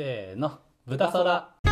[0.00, 1.68] せーの豚そらこ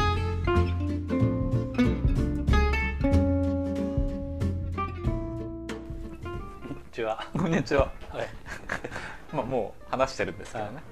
[6.68, 7.26] んにちは。
[7.32, 7.90] こんにちは。
[8.10, 8.28] はい。
[9.32, 10.82] まあもう話してるんですけどね。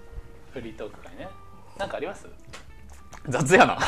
[0.54, 1.28] フリートーク会ね。
[1.76, 2.26] なんかあります？
[3.28, 3.78] 雑やな。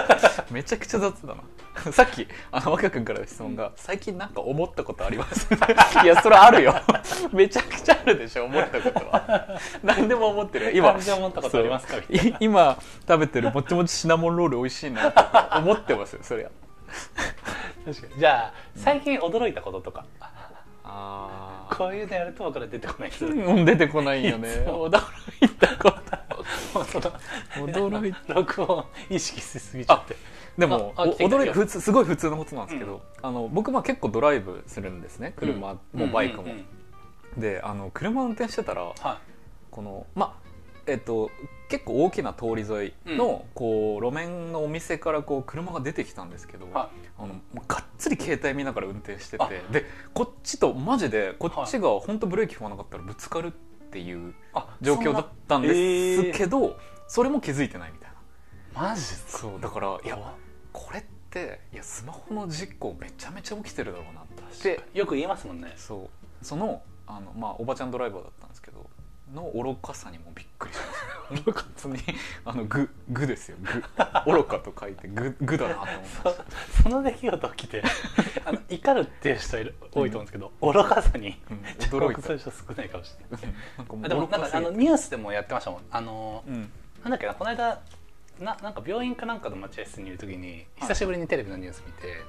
[0.50, 1.42] めちゃくちゃ雑だな。
[1.92, 5.48] さっきあの若君からの質問が最近なんか思ったことあります？
[6.02, 6.74] いやそれあるよ。
[7.32, 9.48] めちゃくちゃあるでしょ思ったことは。
[9.82, 10.76] 何でも思ってる。
[10.76, 11.96] 今思ったことありますか？
[12.40, 15.20] 今食べてるもちもちシナモンロール美味しいなって
[15.58, 16.48] 思ってますよそりゃ。
[17.84, 20.30] 確かにじゃあ最近驚いたこととか、あ
[20.88, 23.26] こういうのやると僕ら出てこない人。
[23.26, 24.48] うん出てこないよね。
[24.66, 24.88] 驚
[25.44, 26.08] いたこと。
[27.54, 30.16] 驚い録音意識しすぎちゃって。
[30.56, 35.34] でも驚い普通すごい普通のことなんですけど、あの僕まあ結構ドライブするんですね。
[35.36, 36.44] 車もバイクも。
[36.44, 36.56] うんうん
[37.36, 37.40] うん。
[37.40, 39.20] であの車運転してたらは
[39.70, 40.48] このまあ
[40.86, 41.30] えっと
[41.68, 49.48] 結構大きな通り沿いの、こう路面のお店からこう車が出てきたんですけど、はあのがっつり携帯見ながら運転しててあ。
[49.72, 49.84] で
[50.14, 53.50] こっちとマジでこっちが本当ブレーキ踏まなかったらぶつかるっ
[53.90, 58.10] ていうあ状況だったんですけど、それも気づいてないみたい
[58.74, 58.88] な。
[58.90, 60.18] マジそうだからいや
[60.72, 64.24] これっていやスマホの事故めちゃめちゃ起きてるだろうなっ
[64.62, 64.80] て。
[64.94, 65.74] よく言いますもんね。
[65.76, 66.08] そ
[66.42, 66.44] う。
[66.44, 68.47] そのあの、まあ、おばちゃんドライバーだった
[69.34, 70.80] の愚かさにもびっくりし
[71.30, 71.98] ました本当に
[72.44, 73.56] あのググですよ。
[74.26, 76.44] グ愚かと書いてググ だなと思いました
[76.76, 77.82] そその出来事起きて
[78.44, 81.58] あの怒るっていう人いる多いと思うんですけど、愚かさにうん。
[81.58, 82.36] 驚驚いた。
[82.36, 84.08] 人少ないかもしれない。
[84.08, 85.80] でもなんかあのニュースでもやってましたもん。
[85.90, 86.70] あの、うん。
[87.02, 87.80] なんだっけなこの間
[88.40, 92.24] ななんか病院かなんかの待合室にいる時に久しぶりにテレビのニュース見て、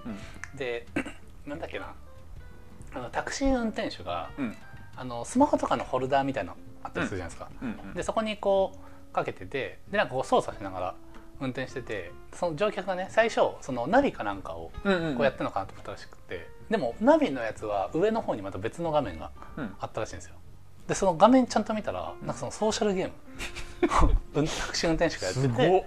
[0.55, 0.87] で
[1.45, 1.93] なんだっけな
[2.93, 4.57] あのタクシー運転手が、うん
[4.99, 7.49] あのスマホとかのホルダーみたいなのあったりするじゃないですか、
[7.95, 8.77] でそこにこ
[9.11, 10.95] うかけててでなんかこう操作しながら
[11.39, 19.73] 運転しててその乗客がね最初そのナビかなんかをこうやってるのかなと思ったらしくて、でもナビのやつは上の方にまた別の画面がうん。
[19.79, 20.35] あったらしいんですよ。
[20.85, 23.13] でその画面ちゃんと見たらなんかそのソーシャルゲーム。
[24.35, 25.85] うんタクシー運転手がやってて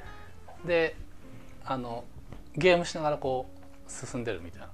[0.65, 0.97] で
[1.67, 2.05] あの
[2.57, 3.47] ゲームしながらこ
[3.87, 4.71] う進んでるみたいな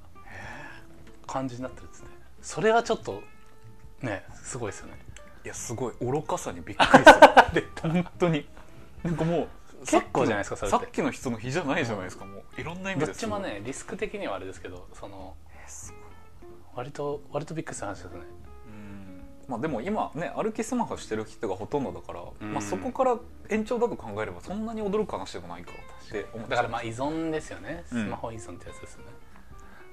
[1.26, 2.08] 感じになってるっつって
[2.40, 3.20] それはちょっと
[4.02, 4.98] ねすごいですよね。
[5.44, 5.94] いやすごい。
[6.00, 7.68] 愚かさにびっくりする。
[7.82, 8.48] 本当に。
[9.02, 9.48] なんかもう
[9.86, 12.60] 結構じゃないですかさっきの人の日じゃないじゃないですかもう。
[12.60, 15.36] いろんな意味どでっちもねリスク的にはあれですけどその
[16.74, 18.20] 割と割とびっくりする話ですね。
[18.66, 19.22] うん。
[19.46, 22.52] まあでも今ね歩きスマホしてる人がほとんどだから、うん。
[22.52, 23.16] まあ、そこから
[23.48, 27.84] 延長だと考えればそんなに驚く話でもないかって思っちゃうだからまあ依存ですよね。
[27.92, 28.04] うん。
[28.04, 29.06] スマホ依存ってやつですよね、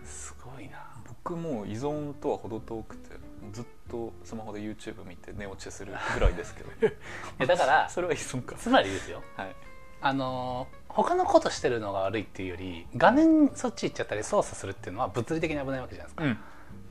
[0.03, 0.77] すごいな
[1.25, 3.15] 僕もう依存とは程遠くて
[3.51, 6.91] ずっとスマホで YouTube 見て寝落ちするぐらいですけど い
[7.39, 8.55] やだからそれは依存か。
[8.55, 9.23] つまりですよ。
[9.35, 9.55] はい。
[10.01, 16.37] あのー他のことしてるのが悪いっていうより画面そっち行っちゃったり操作するっていうのは物理的に危ないわけじゃないですか、うん、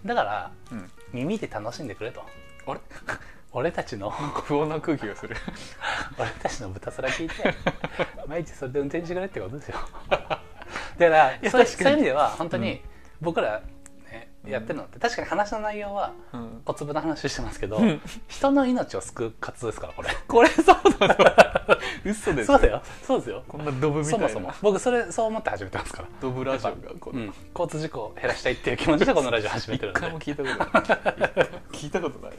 [0.04, 2.22] だからうん、耳で楽しんでくれと。
[2.66, 2.80] あれ？
[3.52, 4.10] 俺たちの。
[4.10, 5.36] 不穏な空気がする。
[6.18, 7.54] 俺たちの豚空聞いて。
[8.26, 9.78] 毎日それで運転してくれってことですよ。
[10.10, 10.38] だか
[10.98, 11.08] ら
[11.40, 12.64] やそういう意味では本当うん。
[12.64, 12.82] に
[13.22, 13.73] 僕ら、ね
[14.46, 14.98] やってるのって。
[14.98, 16.62] 確かに話の内容はうん。
[16.64, 18.00] 小粒な話してますけど、うん。
[18.28, 20.08] 人の命を救う活動ですからこれ。
[20.26, 20.66] これそう
[20.98, 21.14] だぞ。
[22.04, 22.82] 嘘ですそうだよ。
[23.02, 23.42] そうですよ。
[23.48, 24.28] こんなドブみたいな。
[24.28, 24.54] そもそも。
[24.62, 26.08] 僕それそう思って始めてますから。
[26.20, 30.00] ドブラジオがこの、うん、交通事故を減らしたいっていう気持ちでこのラジオ始めてるんで。
[30.00, 31.48] 一回も聞いたことない。
[31.72, 32.36] 聞いたことない。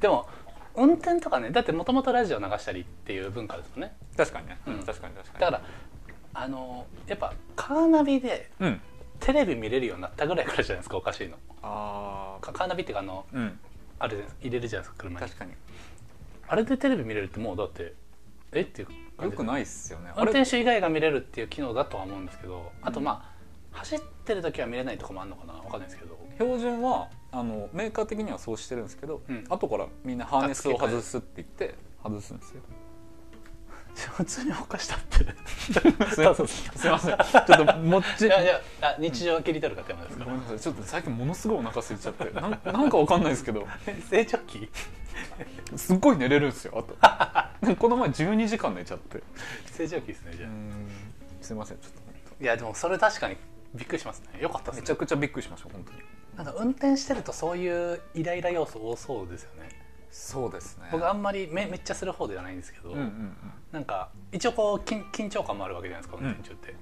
[0.00, 0.28] でも
[0.76, 3.94] 運転とかねだってもともとラジオ流したりっていう文化ですもんね。
[4.16, 4.78] 確かにね、うん。
[4.84, 5.40] 確かに確かに。
[5.40, 5.62] だから
[6.32, 8.80] あのやっぱカーナビでうん
[9.20, 11.36] テレビ見れるようになったぐらいからじゃないですかおかしいの。
[11.62, 13.58] あカカーナビっていうかあのあうん。
[13.98, 15.26] あれ入れるじゃないですか車に。
[15.26, 15.52] 確かに。
[16.48, 17.94] あれでテレビ見れるってもうだって
[18.52, 18.62] え？
[18.62, 19.24] っていう。
[19.24, 20.10] よくないっすよね。
[20.16, 23.30] 運転手以外が見れるっていう機能だとは思うんですけどあとま
[23.72, 25.52] あ、走ってる時は見れないとこもあるのかな？
[25.52, 26.18] わかんないですけど。
[26.38, 29.44] 標準はあのメーカー的にはそうしてるんですけど、うん。
[29.50, 32.62] 後からみんなハーネスを外すって言って外すんですよ
[34.08, 35.24] 普通に犯したって。
[36.14, 36.46] すいません。
[36.48, 37.16] すいません。
[37.18, 40.24] ちょっともっちいやいやあ日常を切り取るかって山ですか。
[40.24, 40.60] ごめんなさい。
[40.60, 42.30] ちょっと最近ものすごいお腹空いちゃって。
[42.30, 43.66] なん なんかわかんないですけど。
[44.08, 44.70] 成長期？
[45.76, 46.84] すっごい寝れるんですよ
[47.62, 47.76] あと。
[47.76, 49.22] この前12時間寝ちゃって。
[49.66, 50.50] 成長期ですねじゃあ、
[51.42, 53.36] すいませんちょっと本いやでもそれ確かに
[53.74, 54.40] びっくりしますね。
[54.40, 54.82] よかったですね。
[54.82, 55.98] 当めちゃくちゃびっくりしました本当に。
[56.36, 59.68] なんか運転してるとそういうイライラ要素多そうですよね
[60.10, 60.88] そうですね。
[60.90, 63.36] 僕あんまりめめっちゃする方ではないんですけど、うんうんうん。
[63.72, 66.24] なんか一応こう緊緊張感もあるわけじゃないですかうん。
[66.26, 66.74] 運転中って、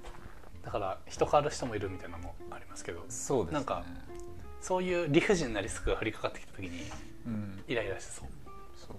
[0.65, 3.55] だから人変わる人もいるみたいなのもありますけどそうですね。
[3.55, 3.85] なんか
[4.61, 6.83] そういう理不尽なリスクが降りかかってきた時に
[7.27, 7.65] うん。
[7.69, 8.29] イライラしてそう。
[8.75, 8.97] そう。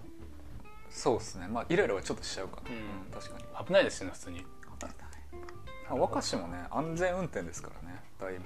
[0.89, 1.47] そうですね。
[1.47, 2.61] まあイライラはちょっとしちゃうか。
[2.61, 3.21] な、うん。
[3.21, 3.65] 確かに。
[3.65, 4.45] 危ないですよね普通に。
[5.89, 8.41] まあ若しもね安全運転ですからねだいぶ。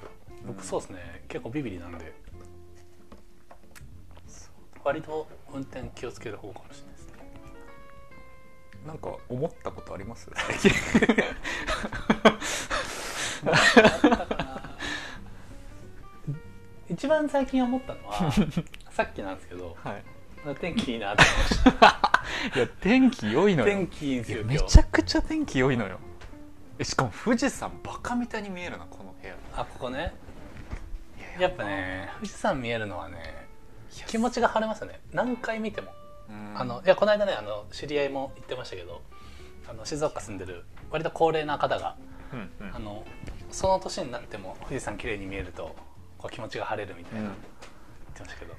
[0.48, 1.24] 僕そうですね。
[1.28, 2.14] 結構ビビりなんで
[4.84, 7.14] 割と運転気をつける方かもしれないですね。
[8.86, 10.30] なんか思ったことあります？
[10.36, 10.72] 最 近
[16.90, 18.32] 一番最近思ったのは
[18.92, 20.04] さっきなんですけどはい。
[20.60, 22.00] 天気いいなって思いました。
[22.56, 23.74] いや天気良いのよ。
[23.74, 26.00] 天気いいんですよめちゃくちゃ天気良いのよ。
[26.78, 29.36] えしかも富士山バカみたいに見えるなこの部屋。
[29.56, 30.14] あここね。
[31.40, 33.43] やっぱね富士山見えるのはね
[34.08, 35.00] 気持ちが晴れますよね。
[35.12, 35.92] 何回見ても、
[36.30, 36.60] うん。
[36.60, 39.02] あのいやこの間ねあの知り合いも言ってましたけど
[39.70, 41.96] あの静岡住んでる割と高齢な方が
[42.32, 42.76] うんうん。
[42.76, 43.06] あの
[43.52, 45.76] その年になっても富士山綺麗に見えると
[46.18, 47.28] こう気持ちが晴れるみたいな、うん。
[47.28, 47.38] 言っ
[48.16, 48.54] てましたけど。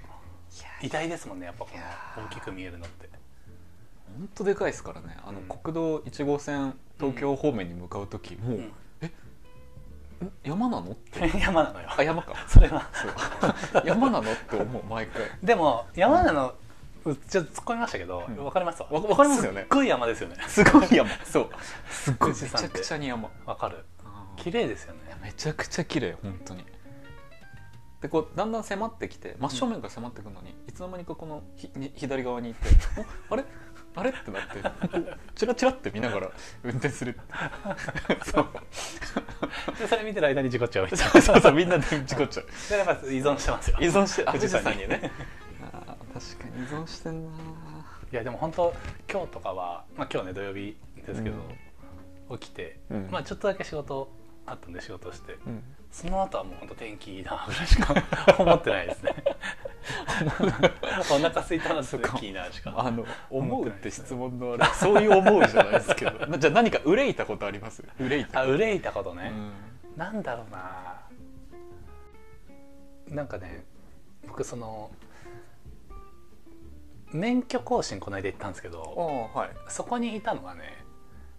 [0.82, 1.70] 偉大ですもんねやっぱこ
[2.20, 3.08] の大きく見えるのって。
[4.16, 5.16] 本当でかいですからね。
[5.24, 5.48] あの、うん。
[5.48, 8.72] 国道1号線東京方面に向かう時、もう、うんん
[10.42, 10.92] 山なの？
[10.92, 11.30] って。
[11.38, 11.88] 山なのよ。
[11.96, 12.34] あ山か。
[12.48, 12.88] それは。
[13.84, 15.22] 山なのって思う毎回。
[15.42, 16.54] でも山なの
[17.04, 18.44] うちょっと突っ込みましたけど、ん。
[18.44, 18.88] わかりますわ。
[18.90, 19.62] わわかりますよね。
[19.62, 20.36] すっごい山ですよね。
[20.46, 21.10] すごい山。
[21.24, 21.50] そう。
[21.90, 22.30] すごい。
[22.30, 23.30] めちゃくちゃに山。
[23.46, 23.84] わかる。
[24.04, 24.36] うん。
[24.36, 25.00] 綺麗ですよね。
[25.22, 26.64] めちゃくちゃ綺麗本当に。
[28.04, 32.68] でこうだんだん迫ってきて真正面から迫ってくるのに、いつの間にかこのひに左側に行って
[33.30, 33.44] 「おあれ？
[33.96, 34.58] あれ?」ってなって。
[35.34, 36.30] チラチラって見ながら
[36.62, 37.18] 運転する。
[38.24, 38.48] そう。
[39.78, 40.84] でそれ見てる間に事故っちゃう。
[40.86, 42.46] みたいなそうそうそうみんなで事故っちゃう。
[42.70, 43.78] でやっぱ依存してますよ。
[43.80, 44.88] 依存してあ富士山に。
[44.88, 45.10] ね。
[45.72, 47.30] あー確かに依存してんな
[48.12, 48.74] いやでも本当
[49.10, 53.08] 今日とかは、まあ、今日ね土曜日ですけど、起きて、うん。
[53.10, 54.12] まあちょっとだけ仕事
[54.46, 55.62] あったんで仕事して、うん
[55.94, 57.94] その後はもう本当天気いいなぐらいしか
[58.42, 59.14] 思ってないですね。
[61.12, 62.74] お腹空いたな天気いいなしか。
[62.76, 66.26] あの思うって質問のあれそういう思うじゃないですけど。
[66.26, 67.84] な じゃあ何か憂いたことあります？
[68.00, 68.40] 憂いたこと。
[68.40, 69.52] あ憂いたことね、うん。
[69.96, 71.00] なんだろうな。
[73.10, 73.64] なんかね
[74.26, 74.90] 僕その
[77.12, 79.50] 免許更新この間行ったんですけどはい。
[79.68, 80.84] そこにいたのがね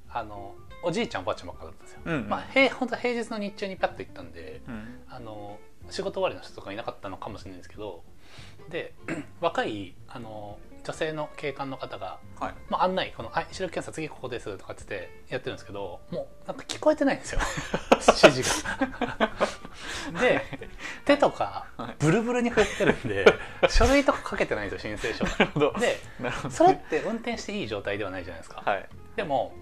[0.09, 2.29] あのおじいちゃんおばあちゃんばっかだったんですよ、うんうん。
[2.29, 4.99] まあ平本当平日の日中にパッと行ったんでうん。
[5.09, 5.59] あの
[5.89, 8.03] 仕事終わりの人とかいなかったのかもしれないんですけど
[8.69, 8.93] で
[9.41, 12.53] 若いあの女性の警官の方が、はい。
[12.69, 17.39] まあ、案内この「はい視力検査次ここです」とかっつってやってるんですけどもうなんか聞こえてないんですよ。
[18.23, 19.31] 指示が。
[20.21, 20.41] で
[21.05, 21.95] 手とかはい。
[21.97, 23.25] ブルブルに振ってるんで
[23.67, 25.25] 書類とか書けてないんですよ申請書。
[25.79, 25.99] で
[26.51, 28.61] それって運転していい状態ではないじゃないですか。
[28.63, 28.87] はい。
[29.15, 29.55] でも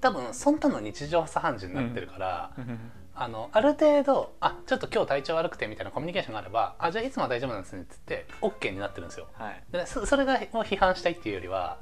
[0.00, 2.52] 多分そんなの日常茶飯事になってるから、
[3.14, 9.26] あのある程度あちょっと今日体調悪くてみたいなコミュニケーションがあればあじゃあいつもは大丈夫なんですねって言って OK になってるんですよ。
[9.32, 9.62] はい。
[9.72, 11.78] でそそれがを批判したいっていうよりは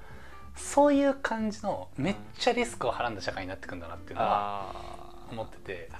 [0.54, 4.74] そういう感じのめっちゃリスクをはらんだ社会になってくんだなっていうのは
[5.30, 5.90] 思ってて。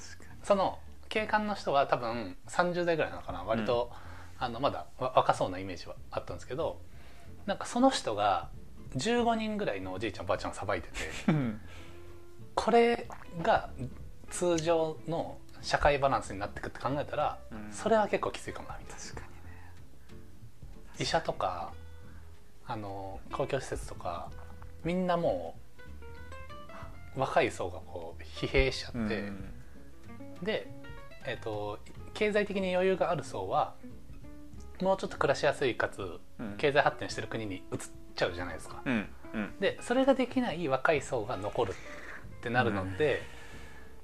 [0.43, 0.79] その
[1.09, 3.43] 警官の人は多分30代ぐらいなのかな。
[3.43, 3.91] 割と、
[4.39, 6.81] あのまだわ若そうなイメージはあったんですけど
[7.47, 8.51] なんかその人が
[8.97, 11.57] 15人ぐらいのおじいちゃんおばあちゃんをさばいててに
[12.57, 13.07] これ
[13.43, 13.71] が
[14.31, 17.73] 通常の社会バランスになってくって考えたら、うん。
[17.73, 19.03] それは結構きついかもなみたいな。
[19.03, 19.33] 確かにね。
[20.99, 21.73] 医者とか
[22.67, 24.31] あの公共施設とか
[24.83, 25.55] みんなも
[27.17, 29.55] う若い層がこう疲弊しちゃって、うん。
[30.43, 30.67] で、
[31.25, 31.79] えー、と
[32.15, 33.75] 経済的に余裕がある層は
[34.81, 36.01] もうちょっと暮らしやすいかつ
[36.39, 36.55] うん。
[36.57, 37.63] 経済発展してる国に移っ
[38.15, 38.83] ちゃうじゃないですか。
[39.61, 41.75] でそれができない若い層が残る
[42.47, 43.23] ってなるので、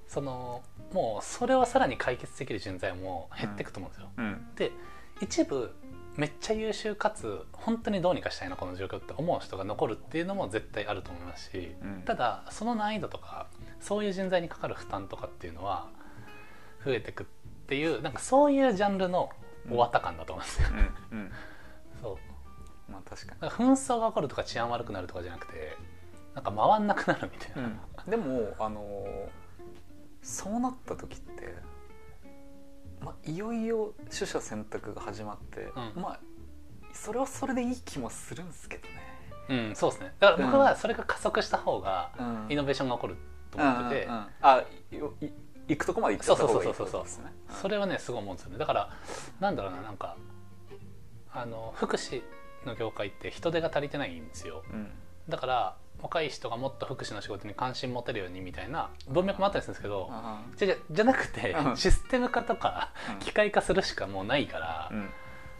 [0.06, 4.08] そのもうそれをさらに解決できる人材も減っていくと思うんですよ。
[4.18, 4.46] うん。
[4.56, 4.72] で
[5.20, 5.74] 一部
[6.16, 12.02] めっちゃ優秀かつ本当にどうにかしたいなこの状況って思う人が残るっていうのも絶対あると思いますし、うん。
[12.04, 13.46] ただその難易度とか
[13.80, 15.88] そういう人材にかかる負担とかっていうのは
[16.84, 17.26] 増えてくっ
[17.68, 19.30] ていうなんかそういうジャンルの
[19.68, 20.68] 終わった感だと思うんですよ。
[21.12, 21.18] うん。
[21.18, 21.32] うん。
[22.02, 22.18] そ
[22.88, 22.92] う。
[22.92, 23.50] まあ確かに。
[23.50, 25.78] 紛争が起こるとか治安悪くなるとかじゃなくて
[26.34, 27.70] なんか回んなくなるみたいな、
[28.08, 29.42] でもあのー
[30.22, 31.54] そうなった時って、
[33.00, 36.02] まあ、いよいよ取捨選択が始まって、うん。
[36.02, 36.20] まあ
[36.92, 38.92] それはそれでいい気もするんですけどね。
[39.48, 40.14] うん、そうですね。
[40.20, 42.46] だから僕はそれが加速した方がうん。
[42.50, 43.16] イノベーションが起こる
[43.50, 44.26] と思ってて、うんうんうん。
[44.42, 44.64] あ
[45.68, 47.32] 行くとこまで行っちゃった方がいいってそうそうそうそね。
[47.48, 48.58] それはねすごい思うんですよね。
[48.58, 48.90] だから
[49.40, 50.16] なんだろうななんか
[51.32, 52.22] あの福祉
[52.64, 54.62] の業界って人手が足りてないんですよ。
[54.72, 54.90] うん
[55.28, 61.76] だから若い人がもっと福祉の仕事に関心持てるようにみたいな文脈もあったりするんですけどあじゃじゃじゃなくてうん。
[61.76, 63.18] システム化とかうん。
[63.20, 65.10] 機械化するしかもうないからーうん。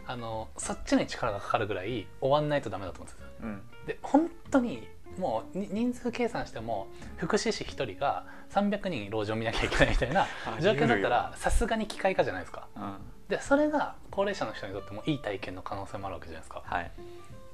[0.05, 3.63] あのそっちに力がかかるぐらい終わんないとダメだと思うんですようん。
[3.87, 4.89] で本当に
[5.19, 6.89] もうに人数計算しても
[7.19, 12.67] 福祉士1人が300人老人を見なきゃいけないみたいなあ状況だったらさすがに機械化じゃないですか。
[12.77, 12.95] うん。
[13.29, 16.63] でそれが高齢者の人にとってもいい体験の可能性もあるわけじゃないですか。
[16.65, 16.91] はい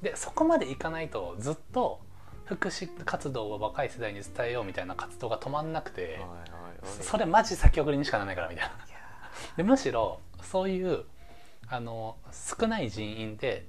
[0.02, 2.00] でそこまでいかないとずっと
[2.45, 6.21] 福祉活動を若い世代に伝えようみたいな活動が止まんなくて
[6.83, 8.73] それマジ先送りにしかならないからみたいな。
[9.57, 11.05] でむしろそういう
[11.69, 13.67] あの少ない人員で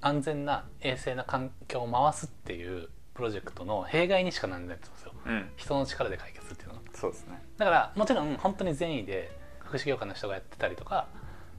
[0.00, 5.12] 安全な衛生な環境を回すっていうプロジェクトの弊害にしかならないんですよ。
[5.26, 5.50] うん。
[5.56, 6.80] 人の力で解決っていうのは。
[6.92, 7.42] そうですね。
[7.56, 11.08] だからもちろん本当に善意で福祉業界の人がやってたりとか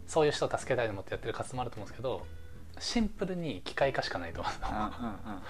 [0.07, 2.25] そういう人を助けたいと思ってやってる活動もあると思うんですけど
[2.77, 4.53] シンプルに機械化しかないと思う。
[4.53, 5.41] うんうんうん。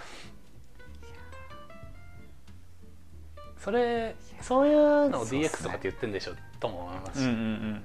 [3.57, 6.33] それそういうのを DX とかって言ってるんでしょ？
[6.59, 7.83] とも思いますし、うんうんうん。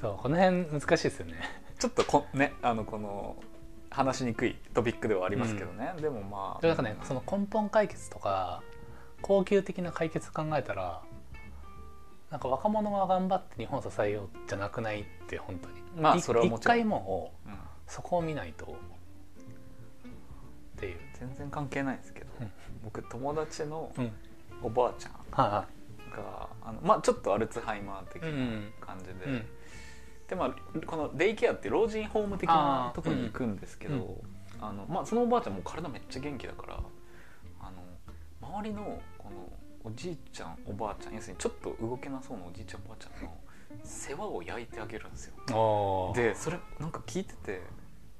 [0.00, 1.34] そうこの辺難しいですよね。
[1.78, 3.36] ちょっとこねあのこの
[3.90, 8.62] 話しにくいトピックではありますけどね、でもまあでもなんかねその根本解決とか
[9.22, 11.02] 恒久的な解決考えたら
[12.30, 15.76] なんか若者が頑張って日本を支えようじゃなくないって本当に。
[16.02, 16.76] まあいそれはもちろん。
[16.76, 18.76] 一回もううんそこを見ないと
[20.76, 22.50] っていう、全然関係ないですけど、うん。
[22.84, 24.12] 僕友達のうん、
[24.62, 25.66] おばあちゃんは
[26.14, 29.44] があのまあちょっとアルツハイマー的なうん感じで、い、うん、
[30.28, 34.36] でまあこのデイケアって老人ホーム的なところに行くんですけど、うん。
[34.60, 36.80] あのまあ、そのおばあちゃんも体めっちゃ元気だから
[37.60, 39.52] あの周りのこの
[39.84, 43.30] おじいちゃんおばあちゃん要するにちょっと動けなそうなおじいちゃんおばあちゃんの
[43.84, 46.12] 世話を焼いてあげるんですよ。
[46.14, 47.62] でそれなんか聞いてて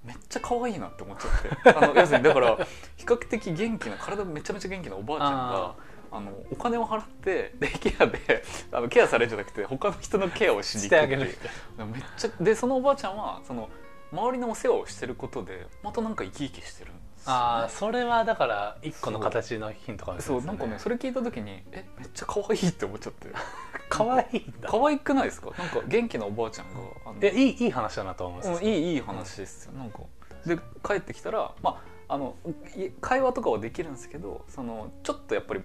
[0.04, 1.78] めっちゃ可愛いなって思っちゃって。
[1.78, 2.56] あの要するにだから
[2.96, 5.74] 比較的元気な体めちゃめちゃ元気なおばあちゃんが
[6.12, 11.20] あのお金を払ってデイケアであのケアされるんじゃなくて他の人のケアをしに行くっていう。
[11.22, 11.38] あげる。
[11.86, 13.68] めっちゃでそのおばあちゃんはその
[14.12, 17.38] 周りのお世話をしてることでまたなんか生き生きしてるんですよね。
[17.38, 23.28] ああそれはだから一個の形のヒントかもしれそないうですなんかねそれ聞いた時にえめっちゃ可愛いって思っちゃって
[23.88, 24.68] 可愛いんだ。
[24.68, 25.50] 可愛くないですか？
[25.56, 29.72] なんか元気なおばあちゃんがあいいいい話だなと思います、うんいいいい話ですよ。
[29.72, 30.00] なんか
[30.44, 32.36] で帰ってきたらまああの
[32.76, 35.60] い会話とかはできるんですけどそのちょっとやっぱり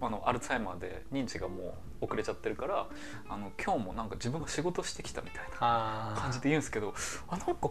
[0.00, 2.86] あのアルツハイマーで認知がもう遅れちゃってるから
[3.28, 6.94] あの今日もなんか自分が仕事してきたみたいなあ感じで言うんですけど
[7.28, 7.70] あなんか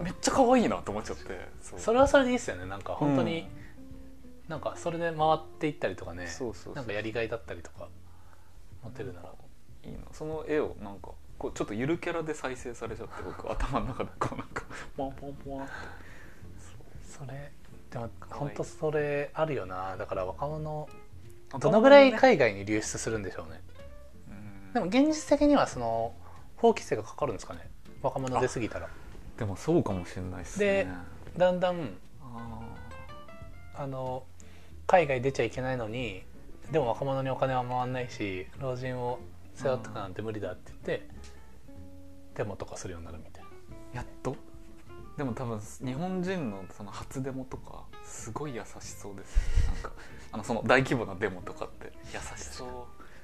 [0.00, 2.66] めっちゃ可愛いなと思っちゃってそれはそれでいいですよね。
[2.66, 3.46] なんか本当に、うん
[4.50, 6.26] なんかそれで回っていったりとかね。
[6.26, 6.74] そうそうそう。
[6.74, 7.86] なんかやりがいだったりとか
[8.82, 9.32] 持てるなら
[9.84, 14.64] いいなその絵をなんかこうちょっとゆるキャラで再生されちゃって僕頭の中でこうなんか
[14.96, 15.72] ポンポンポンって
[17.02, 17.52] それ
[17.90, 19.96] でも本当それあるよな。
[19.96, 20.88] だから若者
[21.58, 23.60] どのぐらい海外に流出するんでしょうね。
[24.28, 24.32] う
[24.70, 24.72] ん。
[24.72, 26.12] でも現実的にはその
[26.56, 27.68] 法規制がかかるんですかね。
[28.02, 28.88] 若者出過ぎたら。
[29.36, 30.66] でもそうかもしれないですね。
[30.66, 30.86] で
[31.36, 32.60] だんだんあ
[33.74, 34.24] あの
[34.86, 36.22] 海外出ちゃいけないのに
[36.70, 39.18] でも若者にお金は回んないし老人を
[39.62, 41.08] 背負ってくなんて無理だって言って
[42.34, 43.48] デモとかするようになるみたいな。
[43.92, 44.36] ーやっと？
[45.16, 49.70] でも多分日本人のその初デモとかすごい優しそうです。
[49.72, 49.92] なんか
[50.32, 51.92] あのその大規模なデモとかって。
[52.12, 52.68] 優しそう。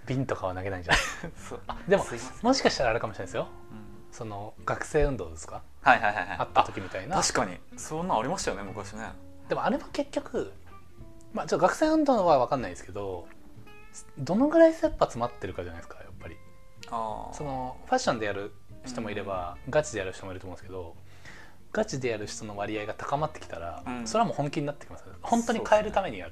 [0.06, 1.02] 瓶とかは投げないんじゃない？
[1.36, 1.60] そう。
[1.68, 2.04] あでも
[2.42, 3.48] もしかしたらあれかもしれないですよ。
[3.72, 4.12] うん。
[4.12, 5.62] その学生運動ですか？
[5.82, 6.36] はいはいはいはい。
[6.38, 7.20] あった時みたいな。
[7.20, 7.56] 確かに。
[7.76, 9.10] そんなんありましたよね昔ね。
[9.48, 10.52] でもあれも結局
[11.32, 13.26] まあちょっと学生運動は分かんないですけど
[14.18, 15.98] どのぐらい切羽詰まってるかじゃないですか
[16.88, 18.52] そのファッションでやる
[18.84, 20.94] 人もいれば、ガチでやる人もいると思うんですけど
[21.72, 24.06] ガチでやる人の割合が高まってきたら、うん。
[24.06, 25.14] それはもう本気になってきますよ。
[25.20, 26.30] 本当に変えるためにやっ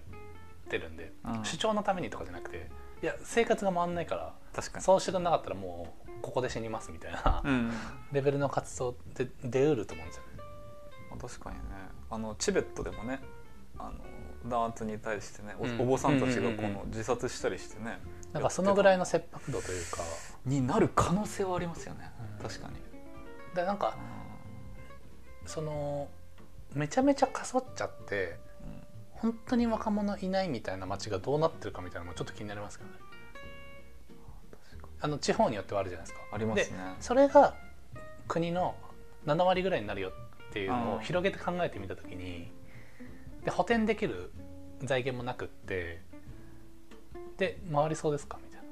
[0.71, 1.45] てるんでうん。
[1.45, 2.71] 主張のためにとかじゃなくて
[3.03, 4.85] いや生活が回んないから確かに。
[4.85, 7.71] そうしてくれなかったらもうここで死にますみたいな、うん。
[8.13, 10.31] レベルの活動って出うると思うんですよね。
[11.21, 11.63] 確かにね。
[12.11, 13.21] あのチベットでもね
[13.79, 13.93] あの
[14.49, 17.99] 弾圧に対してねお,、坊さんたちがこの自殺したりしてね
[18.35, 20.03] なんかそのぐらいの切迫度というか。
[20.45, 22.47] になる可能性はありますよね、うん。
[22.47, 22.75] 確かに、
[23.55, 23.97] でなんか
[25.47, 26.09] その
[26.75, 28.83] めちゃめちゃかそっちゃってうん。
[29.13, 32.97] 本当に若者いないみたいな街がどうなってるかみたいなのもちょっと気になりますけどね。
[35.01, 36.27] あの地方によってはあるじゃないですか。
[36.33, 36.77] ありますね。
[36.77, 37.55] でそれが
[38.27, 38.75] 国の
[39.27, 40.11] 7割ぐらいになるよ
[40.51, 42.51] っていうのをうん広げて考えてみた時に
[43.45, 44.33] で補填できる
[44.83, 46.03] 財源もなくって
[47.39, 48.39] で回りそうですか？
[48.45, 48.67] みたいな。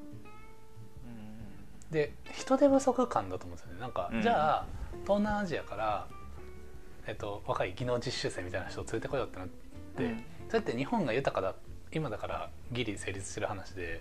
[1.91, 3.81] で人手不足感だと思うんですよね。
[3.81, 4.23] なんか、うん。
[4.23, 4.67] じゃあ
[5.03, 6.07] 東南アジアから、
[7.07, 10.25] えっと、若い技能実習生みたいな人を連れてこようってなって、うん。
[10.49, 11.55] それって日本が豊かだ
[11.93, 14.01] 今だからギリ成立してる話で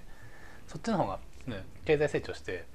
[0.67, 2.65] そっちの方が、ね、経済成長して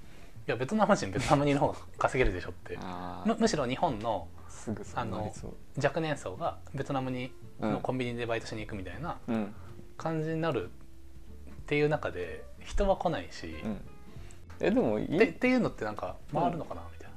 [0.46, 2.78] やベトナム人ベトナムにいる方が稼げるでしょって
[3.24, 5.54] むむしろ日本のすぐそうなりそう。
[5.82, 7.72] 若年層がベトナムにうん。
[7.72, 9.54] のコンビニでバイトしに行くみたいなうん。
[9.96, 10.70] 感じになる
[11.66, 13.80] っていう中で人は来ないし、うん。
[14.60, 17.10] えでもいでっていうのってなんか回るのかな、みたい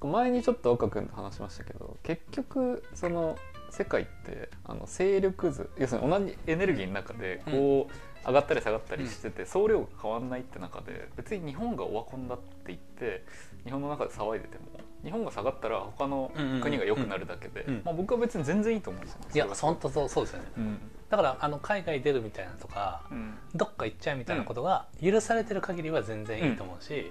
[0.00, 0.08] な。
[0.08, 3.36] 前にちょっと岡君と話しましたけど結局その
[3.70, 13.24] 世界ってあの勢力図要するに同じエネルギーの中でこう上がったり下がったりしてて総量が変わんないって中で別に日本がオワコンだって言って
[13.64, 14.64] 日本の中で騒いでても
[15.02, 16.30] 日本が下がったら他の
[16.62, 19.26] 国が良くなるだけでまあ僕は別に全然いいと思うんですよね。
[19.34, 20.48] いや本当そうそうですよね。
[20.56, 23.34] うんだからあの海外出るみたいなとかうん。
[23.54, 27.10] どっか行っちゃうみたいなことが許されてる限りは全然いいと思うし、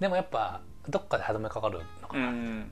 [0.00, 2.70] でもやっぱどっかで歯止めかかるのかうんうな、ん。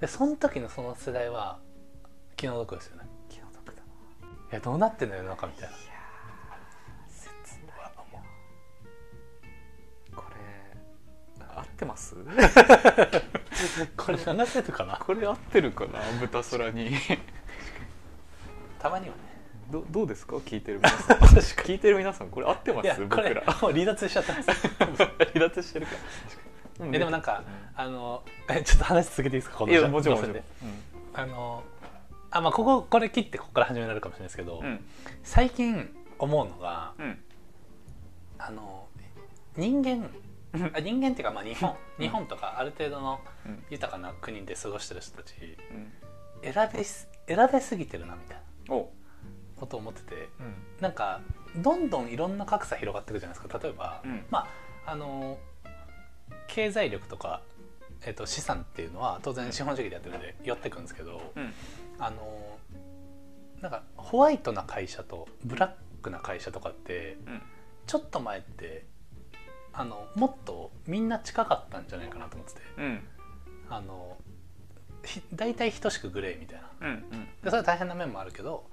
[0.00, 1.58] でその時のその世代は
[2.36, 3.04] 気の毒ですよね。
[3.28, 3.82] 気の毒だ。
[3.82, 3.88] な
[4.52, 5.74] いやどうなってんの世の中みたいな。
[7.08, 7.30] 切
[7.66, 8.22] ないよ。
[10.14, 12.14] これ合ってます？
[13.96, 14.96] これ流せるかな？
[14.98, 16.00] これ合ってるかな？
[16.20, 16.90] 豚空に
[18.82, 19.20] たまにはね。
[19.70, 20.36] どどうですか？
[20.36, 21.18] 聞いてる皆さん。
[21.64, 22.84] 聞いてる皆さんこれ合ってます？
[22.84, 23.58] いやこれ僕ら。
[23.62, 24.50] もう離脱しちゃってます。
[25.32, 25.92] 離脱してるか
[26.92, 27.44] えでもなんか、
[27.76, 29.58] あのえちょっと話続けていいですか？
[29.58, 30.34] このいやもちろんもちろん。
[30.34, 30.42] 路線で
[31.14, 31.62] あの
[32.30, 34.84] あまあこここれ切ってここから始められるかもしれないですけど、うん。
[35.22, 37.22] 最近思うのがうん。
[38.38, 38.88] あの
[39.56, 40.10] 人間
[40.74, 41.76] あ人間っていうかまあ日本。
[41.98, 43.64] 日本とかある程度のうん。
[43.70, 45.34] 豊かな国で過ごしてる人たち
[46.42, 46.52] うん。
[46.52, 48.42] 選べす選べすぎてるなみたいな。
[48.42, 48.92] おこ
[49.66, 50.54] とを思っててうん。
[50.80, 51.20] なんか
[51.56, 53.58] どんどんいろんな格差広がっていくじゃないですか。
[53.58, 54.24] 例えば、うん。
[54.30, 54.46] ま
[54.86, 55.38] ああの
[56.48, 57.42] 経済力とか、
[58.04, 61.52] えっと資産っていうのは当然資本主義でやってるので寄ってくんですけど、うん。
[61.98, 62.58] あの
[63.60, 67.42] なんかホワイトな会社とブラックな会社とかってうん。
[67.86, 68.86] ちょっと前って
[69.72, 72.60] あのもっとみんな近かったんじゃないかなと思ってて。
[72.78, 73.08] うん。
[73.68, 74.31] あのひ
[75.34, 76.88] 大体等しくグレーみたいな。
[76.88, 77.24] うんうん。
[77.42, 78.64] でそれは大変な面もあるけど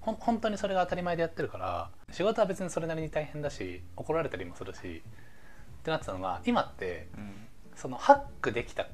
[0.00, 7.32] ほん本当にそれが当たり前でやってるから仕事は別にそれなりに大変だし怒られたりもするしってなってたのが今ってうん。
[7.76, 8.86] そのハックできた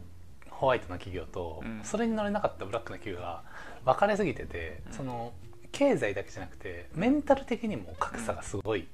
[0.50, 1.80] ホワイトな企業と、うん。
[1.82, 3.42] それに乗れなかったブラックな企業が
[3.84, 4.92] 分かれすぎてて、うん。
[4.92, 5.32] その
[5.74, 8.84] 経済だけじゃなくてメンタル的にも格差がすごいっ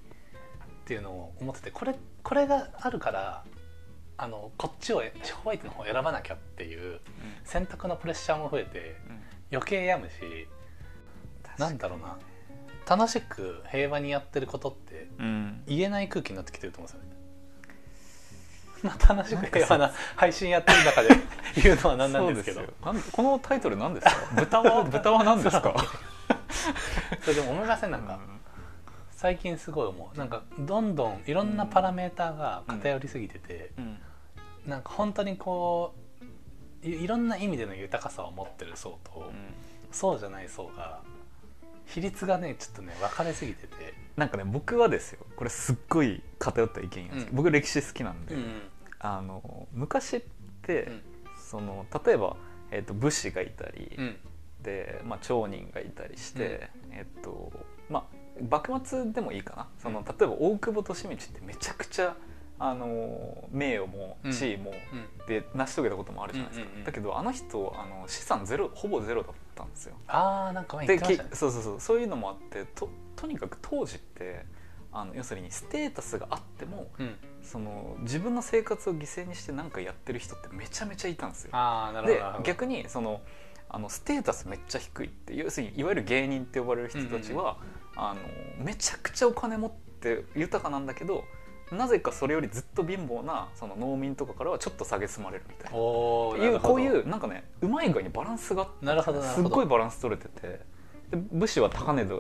[0.86, 3.44] ていうのを思っててこれこれがあるから
[4.22, 5.02] あのこっちを
[5.42, 7.00] ホワイトの方を選ばなきゃっていう
[7.42, 9.20] 選択のプレッシャーも増えてうん。
[9.52, 10.46] 余計病むし
[11.58, 12.18] なんだろうな。
[12.88, 15.62] 楽しく平和にやってることってうん。
[15.66, 17.16] 言えない空気になってきてると思うんですよね。
[18.84, 21.08] まあ、楽しく平和な配信やってる中で
[21.62, 22.62] 言うのは何なんですけど。
[23.12, 24.12] このタイトル何ですか？
[24.36, 25.74] 豚は 豚は何ですか？
[27.22, 28.18] それでも思いませんなんか、
[29.10, 30.18] 最近すごい思う。
[30.18, 33.98] なんかどんどんいろんなパラメーターが偏りすぎてて、うん
[34.66, 35.94] なんか本当にこ
[36.82, 39.30] ういいろんな意味での豊かさを持ってる層と、
[39.90, 41.00] そうじゃない層が
[41.86, 45.26] 比率がねちょっとね分かれすぎてて、なんかね僕はですよ。
[45.36, 47.14] これすっごい偏った意見なん。
[47.14, 47.36] ですけど、うん。
[47.36, 48.62] 僕歴史好きなんで、うん
[49.02, 50.22] あの昔っ
[50.62, 51.02] て、うん。
[51.36, 52.36] その例えば、
[52.70, 54.16] えっと武士がいたり、うん。
[54.62, 57.50] で、まあ、町人がいたりして、えっと
[57.88, 59.68] まあ幕末でもいいかな。
[59.82, 60.04] そのうん。
[60.04, 62.16] 例えば大久保利通ってめちゃくちゃ
[62.62, 65.26] あの名誉もうん地位も、うん。
[65.26, 69.94] で成し遂げたこともあるじゃないですか、だけどあの人あの資産ゼロほぼゼロだったんですよ。
[70.06, 71.30] ああなんか前言でってましたね。
[71.32, 71.80] きそうそうそう。
[71.80, 74.44] そういうのもあってととにかく当時って
[74.92, 81.50] あの要するにステータスがあってもうん、その自分の生活を犠牲にして何かやってる人ってめちゃめちゃいたんですよ。
[81.52, 83.20] ああなるほどで逆にその
[83.68, 87.56] あのステータスめっちゃ低いって要するにいわゆる芸人って呼ばれる人たちは、
[87.94, 91.24] あのめちゃくちゃお金持って豊かなんだけど
[91.72, 95.78] なぜかそれよりずっと貧乏なその農民とかからはちょっと蔑まれるみたいな。
[95.78, 100.60] うこういうなんかねうまい具合にバランスがなるほどすっごいバランス取れてて
[101.10, 102.14] で武士は高値で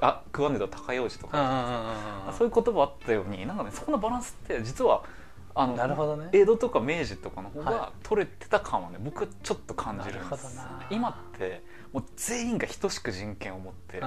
[0.00, 5.02] あ食わねど高用事とか、うんそういう言葉あったようになんかねそこのバランスって実は
[5.54, 6.28] あのなるほどね。
[6.32, 10.56] 江戸とか明治とかの方はが取れてた感はね僕はちょっと感じるんです。
[10.56, 10.86] なるほどな。
[10.90, 14.00] 今ってもう全員が等しく人権を持って、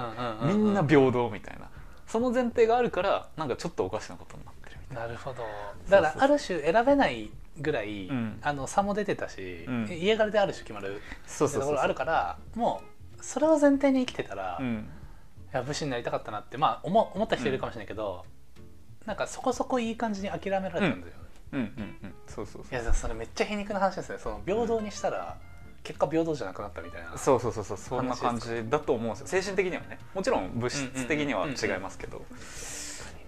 [0.43, 1.69] みうんんな平等みたいな。
[2.07, 4.51] その前提があるからなんかちょっとおかしなことにな
[4.95, 5.01] な。
[5.01, 5.43] なるほど。
[5.89, 7.29] だからある種選べない
[7.59, 8.39] ぐらい、うん。
[8.41, 9.87] あの差も出てたし、うん。
[9.91, 11.01] 家柄である種決まる
[11.37, 12.81] ところあるからも
[13.19, 14.89] うそれを前提に生きてたら、いうん。
[15.51, 18.25] や武士になりたかったなってまあ思思った人いるかもしれないけど、
[19.05, 21.13] なんかそこそこいい感じに諦められたんだよ、
[21.53, 21.59] うん。
[21.59, 21.97] うん。
[22.03, 22.13] うん。
[22.27, 22.81] そうそうそう。
[22.81, 24.17] いやそれめっちゃ皮肉な話ですね。
[24.19, 25.37] その平等にしたら、
[25.83, 27.77] 結果平等じゃなくなったみたいなそうそうそうそう。
[27.77, 29.27] そんな感じだと思うんですよ。
[29.27, 29.99] 精神的にはね。
[30.13, 32.84] もちろん物質的には違いますけど、確かにな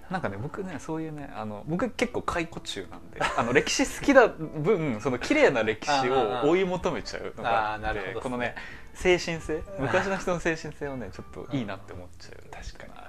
[0.09, 8.55] なんかね僕ねそういうねあの僕結構解雇中なんであの歴史好きだ分その綺麗な歴史を追い求めちゃうのがあってこのね
[8.93, 12.43] 精神性昔の人の精神性をねちょっといいなって思っちゃう。
[12.51, 13.01] 確か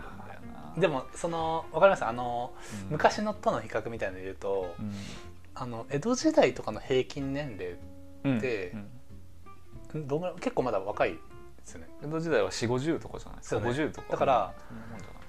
[0.77, 0.81] に。
[0.81, 2.05] でもその分かります？
[2.05, 2.53] あの、
[2.85, 2.91] うん。
[2.91, 4.93] 昔のとの比較みたいなので言うと、うん。
[5.55, 7.77] あの江戸時代とかの平均年齢
[8.25, 8.75] うんで
[9.95, 10.01] うん。
[10.03, 11.19] んどんぐらい結構まだ若いで
[11.65, 11.89] すよね。
[12.05, 13.71] 江戸時代は4 5 0とかじゃないですか、ね。
[13.71, 14.09] 50とか。
[14.11, 14.55] だから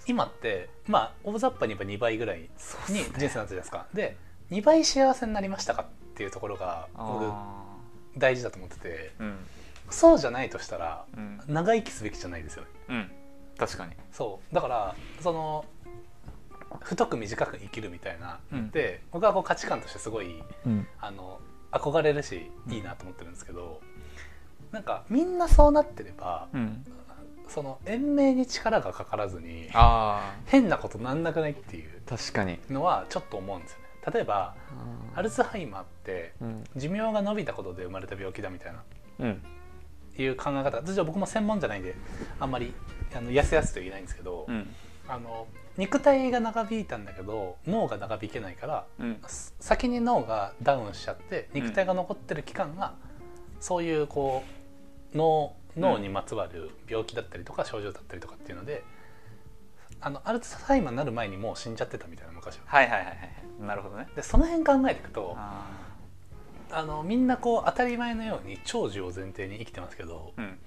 [0.09, 3.85] 今ってまあ大雑把に言えば2倍ぐらいに人生になったじゃないですか。
[3.93, 4.17] で
[4.49, 7.63] 2倍幸せになりましたかっていうところが僕あ
[8.17, 9.11] 大事だと思ってて。
[9.19, 9.37] ーうん。
[9.91, 11.39] そうじゃないとしたらうん。
[11.47, 12.69] 長生きすべきじゃないですよね。
[12.89, 13.11] うん。
[13.55, 13.93] 確かに。
[14.11, 14.55] そう。
[14.55, 15.65] だからその
[16.81, 18.71] 太く短く生きるみたいな、うん。
[18.71, 20.87] で僕はこう価値観としてすごいうん。
[20.99, 21.39] あの
[21.71, 23.79] 憧れるしいいなと思ってるんですけど、
[24.71, 26.83] なんかみんなそうなってれば、うん
[27.49, 32.59] その延命に力がかからずにあ変なことなんなくないっていうあ確かに。
[32.69, 33.85] のはちょっと思うんですよね。
[34.13, 34.55] 例えば
[35.15, 36.63] アルツハイマーってうん。
[36.75, 38.83] 寿命が伸びたことで生まれた病気だみたいな。
[39.19, 39.41] うん。
[40.17, 40.77] いう考え方。
[40.77, 41.95] 私は僕も専門じゃないんで
[42.39, 42.73] あんまり
[43.15, 44.67] あのやすやすと言えないんですけど、うん。
[45.07, 49.21] あの肉体が長引いたんだけど脳が長引けないからうん。
[49.27, 52.93] す先に脳がダウンしちゃって肉体が残ってる期間が、
[53.59, 54.43] そういうこ
[55.13, 58.83] う脳脳にまつわる病気だったりとか症状だったりとかっていうので
[60.01, 62.61] あのアルツハイマーになる前にもう死んじゃってたみたいな昔は。
[62.65, 63.17] はいはいはいはい
[63.59, 64.07] なるほどね。
[64.15, 65.65] でその辺考えていくとあ
[66.71, 70.59] あのみんなこう当たり前のように長寿を前提に生きてますけどーうん。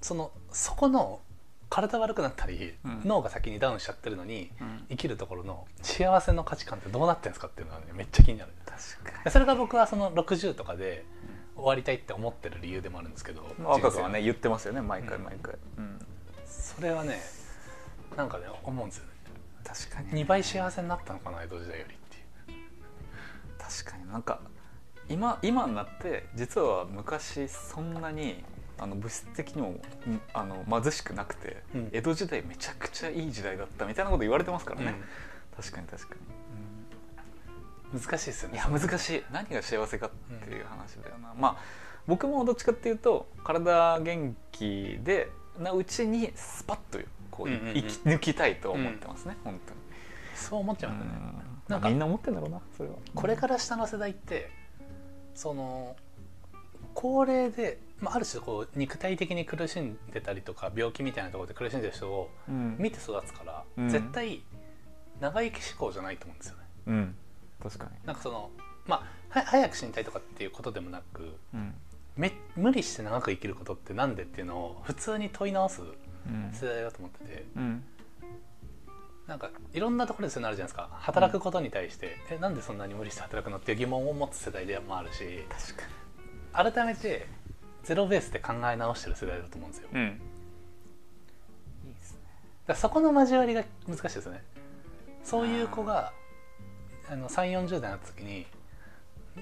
[0.00, 1.20] そのそこの
[1.68, 3.02] 体悪くなったり、うん。
[3.04, 4.86] 脳が先にダウンしちゃってるのにうん。
[4.88, 8.52] 生きるところの幸せの価値観ってどうなってるんですかっていうのはねめっちゃ気になる。
[8.64, 11.04] 確かでそれが僕はその60とかで
[11.58, 15.24] 終わりたいって思ってる理由でもあるんですけどに若くはね言ってますよね毎回うん。
[15.24, 15.54] 毎回。
[15.76, 15.98] うん。
[16.46, 17.20] それはね
[18.16, 19.10] なんかね思うんですよね。
[19.64, 20.24] 確かに。
[20.24, 21.96] 2倍幸せになったのかな江戸時代よりっ
[22.46, 22.58] ていう。
[23.58, 24.10] 確かに。
[24.10, 24.40] なんか
[25.08, 28.44] 今今になって実は昔そんなに
[28.78, 29.80] あの物質的にもん
[30.32, 31.88] あの貧しくなくて、うん。
[31.92, 34.94] 江戸時代めちゃくちゃいい時代だったみたいなこと言われてますからね、
[35.56, 36.37] 確かに確かうん
[37.92, 39.24] 難しいですよに、ねいや難しい。
[39.32, 40.10] 何が幸せかっ
[40.46, 41.56] ていう話だよな、まあ
[42.06, 46.98] 僕もどっちかっていうと体元気でなうちにスパッと
[47.30, 47.74] こう、うんうんうん。
[47.74, 49.80] 生き抜きたいと思ってますね、本当に。
[50.34, 51.18] そう思っちゃうんだよね。
[51.68, 52.94] ななんんかかみんな思ってんだろうなそれは。
[53.14, 54.50] これから下の世代って
[55.34, 55.96] その
[56.94, 62.76] 高齢で、まあ、ある種こう肉体的に苦しんでたりとか病気みたいなところで苦しんでる人をうん。
[62.78, 63.88] 見て育つから、うん。
[63.90, 64.42] 絶対
[65.20, 66.62] 長生き志向じゃないと思うんですよね。
[66.86, 67.14] うん
[67.62, 67.90] 確かに。
[68.06, 68.50] なんかその
[68.86, 71.74] まあは早く死にたいとかっていうことでもなくうん。
[72.16, 75.84] め無理して長く生きることってなんでっていうのを普通に問い直すう
[76.30, 76.50] ん。
[76.52, 77.46] 世代だと思ってて。
[77.56, 77.84] うん。
[79.28, 80.88] なんかいろんなところでそういうのあるじゃないですか。
[81.00, 87.26] 働くことに対して、えなんでそんなに無理して働くのっていう疑問を持つ世代でもあるし確か改めて
[87.84, 89.88] ゼロベースで考え直してる世代だと思うんですよ。
[89.92, 90.20] うん。
[91.86, 92.20] いいですね。
[92.66, 94.42] らそこの交わりが難しいですよね。
[95.24, 96.14] そういう子が
[97.10, 98.46] あの3 4 0代になった時に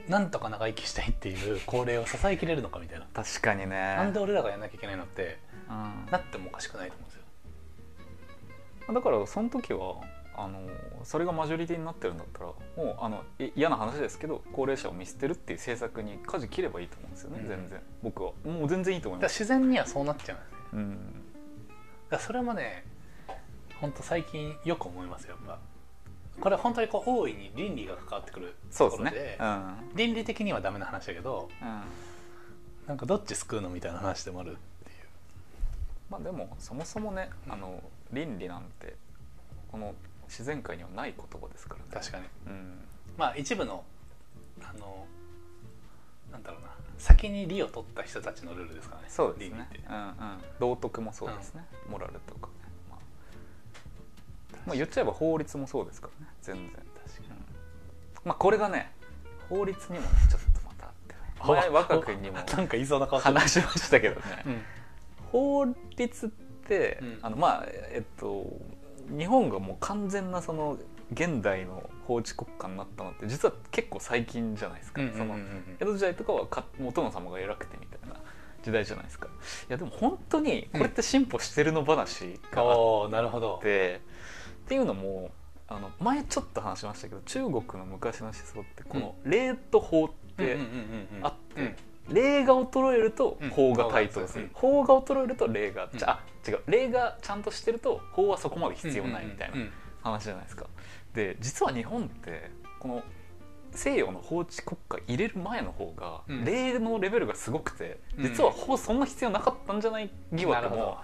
[0.08, 3.06] なんとか長生きしたいっていう高齢を支えきれるのかみたいな。
[3.14, 3.96] 確かにね。
[3.96, 6.10] なんで俺らがやんなきゃいけないのってうん。
[6.10, 7.14] なってもおかしくないと思うんです
[8.88, 8.94] よ。
[8.94, 9.96] だからその時は
[10.36, 10.60] あの
[11.02, 17.48] それがマジョリティになってるんだったらもうあのい嫌な話ですけど高齢者を見捨てるっていう政策に舵切ればいいと思うんですよね、うん。
[17.48, 17.80] 全然。
[18.02, 18.32] 僕は。
[18.44, 19.32] もう全然いいと思います。
[19.32, 20.58] 自然にはそうなっちゃうんですね。
[20.74, 21.26] うん。
[22.10, 22.84] だそれもね
[23.80, 25.58] 本当最近よく思いますよやっぱ
[26.40, 29.74] これ本当にこう大いに倫理が関わってくるそうところでねうん。
[29.94, 31.82] 倫理的にはダメな話だけどうん。
[32.86, 34.60] なんかどっち救うのみたいな話でもあるっていう。
[36.10, 38.94] まあでもそもそもねあの倫理なんて
[39.70, 39.94] この
[40.28, 41.86] 自然界にはない言葉ですからね。
[41.92, 42.24] 確かに。
[42.46, 42.78] うん。
[43.16, 43.84] まあ一部の
[44.62, 45.06] あの
[46.30, 46.68] なんだろうな
[46.98, 49.08] 先に利を取った人たちのルールですからね。
[49.08, 49.68] そうですね。
[49.88, 50.12] うんうん。
[50.58, 52.48] 道徳もそうですね、モラルとか。
[52.48, 52.52] ね、
[54.66, 56.32] まあ、まあ言っちゃえば法律もそうですからね。
[56.42, 56.70] 全然。
[56.70, 56.82] 確か
[57.30, 57.46] うん
[58.24, 58.92] まあこれがね
[59.48, 61.20] 法律にもねちょっとまたあってね。
[61.42, 64.42] に 前若君にもなんか言いそうな話しましたけどね。
[64.46, 64.62] うん。
[65.30, 66.28] 法律っ
[66.66, 67.18] て、うん。
[67.22, 68.46] あのまあえっと
[69.08, 70.78] 日本がもう完全なその
[71.12, 78.16] 現代の法治国家になったのって実は結構最近じゃないですか、江戸時代とかはかもう殿様が偉くてみたいな
[78.62, 79.28] 時代じゃないですか。
[79.28, 79.30] い
[79.72, 83.60] やでも本当にこれって進歩してるの話があっおおなるほど。
[83.62, 84.00] て、
[84.66, 85.30] っていうのも
[85.68, 90.58] あの前ちょっと話しましたけど中国の昔の思想ってこの礼と法って
[91.22, 91.76] あって、
[92.08, 93.50] 礼が衰えるとうん。
[93.50, 96.60] 法が台頭する、うん法が衰えると礼が、あ違う。
[96.66, 99.56] 礼がちゃんとしてると法はそこまで必要ないみたいな
[100.02, 100.66] 話じゃないですか。
[101.14, 102.50] で実は日本って
[102.80, 103.02] この
[103.70, 106.44] 西洋の法治国家入れる前の方がうん。
[106.44, 108.24] 礼のレベルがすごくて、うん。
[108.24, 110.98] 実は法そんな必要なかったんじゃない疑惑も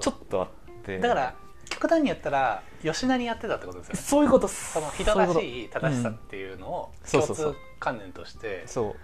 [0.00, 0.48] ちょっとあっ
[0.84, 0.98] て。
[0.98, 1.34] だから
[1.68, 4.00] 極端に言ったら吉田にやってたってことですよね。
[4.00, 8.94] そういうことその人らしい正しさっていうのを共通観念としてそう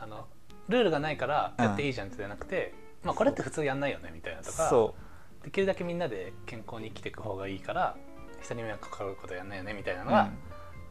[0.00, 0.26] あの
[0.68, 4.94] ルールがないからやっていいじゃんってじゃなくて、まあ、これって普通やんないよねみたいなとかそ
[5.42, 7.96] できるだけみんなで健康に生きていく方がいいから
[8.42, 10.30] 人に迷惑かかることやんないよねみたいなう、のが、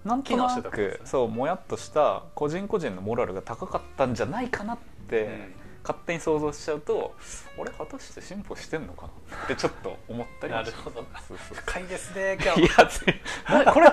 [0.04, 1.00] うん、なんとなくね。
[1.06, 4.78] そうもやっとした個人個人のモラルが高かったんじゃないかなっ
[5.08, 7.16] て、うん勝手に想像しちゃうと
[7.58, 9.38] 俺果たして進歩してんのかな？
[9.46, 11.54] ってちょっと思ったりもします。
[11.54, 13.88] 深いですね今い日いなこれ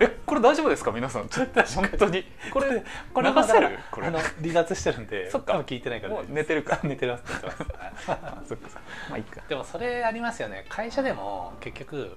[0.00, 0.90] えこれ大丈夫ですか？
[0.90, 1.28] 皆さん。
[1.28, 2.24] ちょっと本当に。
[2.50, 3.78] これこれ流せる？
[3.90, 4.06] これ。
[4.06, 5.52] あの離脱してるんでそっか。
[5.66, 6.14] 聞いてないから。
[6.14, 6.80] もう寝てるか。
[6.84, 7.24] 寝てます
[8.48, 8.68] そっか。
[9.10, 9.42] まあいいか。
[9.46, 10.64] でもそれありますよね。
[10.70, 12.16] 会社でも結局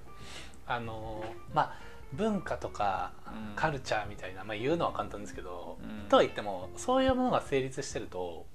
[0.66, 1.74] あのまあ
[2.14, 3.56] 文化とかうん。
[3.58, 6.08] カルチャーみたいな、まあ、言うのは簡単ですけど、うん。
[6.08, 8.46] とは言ってもそういうものが成立してると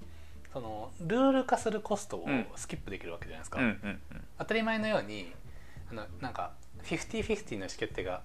[0.53, 2.45] そのルール化するコストをうん。
[2.55, 3.99] スキップできるわけじゃないですか、うんうん
[4.37, 5.31] 当たり前のように
[5.91, 6.51] あのなんか
[6.83, 8.21] 50-50の意思決定が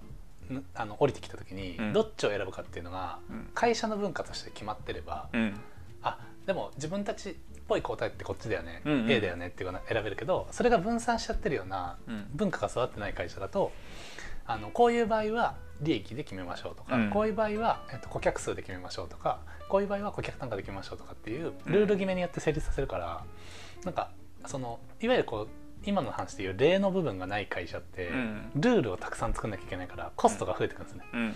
[0.51, 1.93] んあの降りてきた時に、うん。
[1.93, 3.49] どっちを選ぶかっていうのがうん。
[3.53, 5.59] 会社の文化として決まってれば、うん。
[6.03, 7.33] あでも自分たちっ
[7.67, 9.11] ぽい答えってこっちだよね、うんうん。
[9.11, 12.27] A だよねっていうのが選べるけどそれが分散しちゃってるようなうん。
[12.33, 13.71] 文化が育ってない会社だと
[14.45, 17.09] あのこういう場合は利益で決めましょうとか、うん。
[17.11, 23.23] こういう場合は、えっと、顧客数で決めましょうとかこういう場合は顧客単価で決めましょうとかっていうルール決めによって成立させるから、
[23.85, 24.11] なんか
[24.45, 25.47] そのいわゆるこう
[25.85, 28.51] 今の話でいう例の部分がない会社って、うん。
[28.55, 31.05] ルールをたくさん作んなきゃいけないからコストが増えてくるんですね。
[31.13, 31.19] うん。
[31.19, 31.33] うん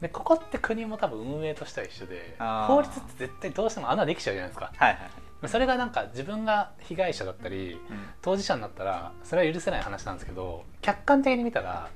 [0.00, 4.72] でここって国も多分運営としては一緒で法律って絶対どうしても穴できちゃうじゃないですか。
[4.76, 7.80] はいはいそれがなんか自分が被害者だったりうん。
[8.20, 11.88] 当事者になったらそれは許せない話なんですけど客観的に見たら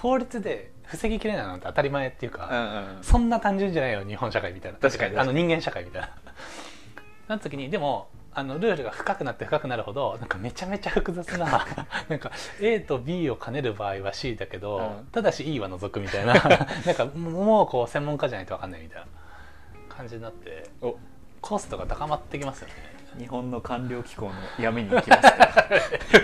[0.00, 3.04] 法律で防ぎきれないなんて当たり前っていうか、うんうん。
[3.04, 4.78] そんな単純じゃないよ日本社会みたいな。
[4.78, 6.08] 確かにあの人間社会みたいな。
[7.28, 11.66] なった時にでもあのルールが深くなって深くなるほどなんかめちゃめちゃ複雑な
[12.08, 15.06] なんか A と B を兼ねる場合は C だけど、うん。
[15.12, 16.32] ただし E は除くみたいな。
[16.86, 19.06] なんかもうこう専門家じゃないと分かんないみたいな。
[19.94, 20.96] 感じになってお。
[21.42, 22.74] コストが高まってきますよね。
[23.18, 25.22] 日本の官僚機構の闇に行きます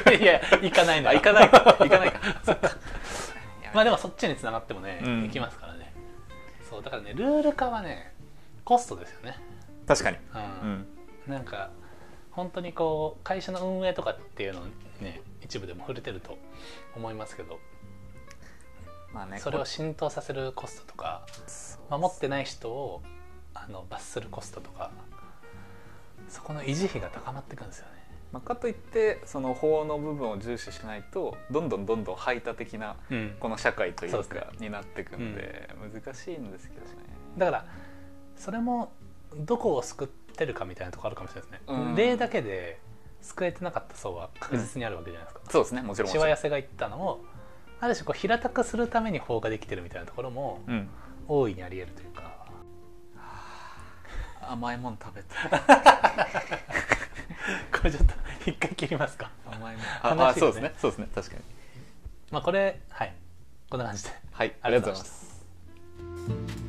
[0.08, 1.76] ね いや行かないの行かないか。
[1.78, 2.20] 行かないか
[3.76, 5.22] まあでもそっちにつながってもね、うん。
[5.24, 5.92] 行きますからね。
[6.68, 8.12] そうだからねルール化はね
[8.64, 9.38] コストですよね。
[9.86, 10.16] 確かに。
[10.62, 10.86] うん。
[11.26, 11.32] うん。
[11.32, 11.70] なんか
[12.30, 14.64] 本当にこう会社の運営とかっていうのを
[15.02, 16.38] ね一部でも触れてると
[16.96, 17.60] 思いますけど。
[19.12, 21.26] まあねそれを浸透させるコストとか
[21.90, 23.02] 守ってない人を
[23.54, 24.90] あの罰するコストとか
[26.28, 33.36] そこの維持費が高まっていくんですよねまあ、かといってその法の部分を重視しないとどんどんどんどん排他的なうん。
[33.40, 36.92] この社会というそうですかになっていくんで難しいんですけどね。
[37.38, 37.66] だから
[38.36, 38.92] それも
[39.36, 41.94] どこを救ってるかみたいなところあるかもしれないですね、うん。
[41.94, 42.80] 例だけで
[43.22, 47.24] 救えてなかった層は確実にあるわけじゃないですか、そうですねもちろんしわ寄せが言ったのを
[47.80, 50.88] ある種こう平たくするために法ができてるみたいなところもうん。
[51.28, 52.36] 大いにあり得るというか。
[54.48, 55.34] 甘いもん食べた
[57.72, 58.14] これちょっと
[58.50, 59.30] 一回切りますか。
[59.46, 59.82] お前も。
[60.02, 60.74] ああそうですね。
[60.78, 61.08] そうですね。
[61.14, 61.42] 確かに。
[62.30, 63.14] まあこれはい。
[63.70, 64.10] こんな感じで。
[64.32, 66.65] はいありがとうございます。